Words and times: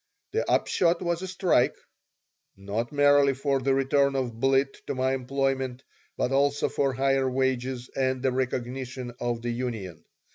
The 0.31 0.49
upshot 0.49 1.03
was 1.03 1.21
a 1.21 1.27
strike 1.27 1.75
not 2.57 2.91
merely 2.91 3.35
for 3.35 3.59
the 3.59 3.75
return 3.75 4.15
of 4.15 4.39
Blitt 4.39 4.81
to 4.87 4.95
my 4.95 5.13
employment, 5.13 5.83
but 6.17 6.31
also 6.31 6.69
for 6.69 6.91
higher 6.93 7.29
wages 7.29 7.87
and 7.95 8.19
the 8.23 8.31
recognition 8.31 9.13
of 9.19 9.43
the 9.43 9.51
union. 9.51 10.03